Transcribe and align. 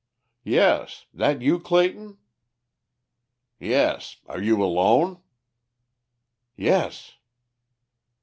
"Yes. 0.43 1.05
That 1.13 1.43
you, 1.43 1.59
Clayton?" 1.59 2.17
"Yes. 3.59 4.17
Are 4.25 4.41
you 4.41 4.63
alone?" 4.63 5.21
"Yes." 6.57 7.17